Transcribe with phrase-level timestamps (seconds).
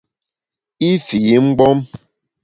[0.87, 1.79] I fii mgbom.